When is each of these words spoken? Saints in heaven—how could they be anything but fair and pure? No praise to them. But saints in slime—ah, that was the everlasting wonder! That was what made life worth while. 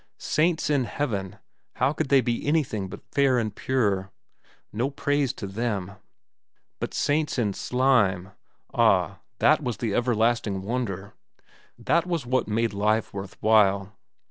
Saints 0.17 0.67
in 0.71 0.85
heaven—how 0.85 1.93
could 1.93 2.09
they 2.09 2.21
be 2.21 2.43
anything 2.47 2.89
but 2.89 3.05
fair 3.11 3.37
and 3.37 3.55
pure? 3.55 4.09
No 4.73 4.89
praise 4.89 5.31
to 5.33 5.45
them. 5.45 5.91
But 6.79 6.95
saints 6.95 7.37
in 7.37 7.53
slime—ah, 7.53 9.19
that 9.37 9.61
was 9.61 9.77
the 9.77 9.93
everlasting 9.93 10.63
wonder! 10.63 11.13
That 11.77 12.07
was 12.07 12.25
what 12.25 12.47
made 12.47 12.73
life 12.73 13.13
worth 13.13 13.37
while. 13.43 13.93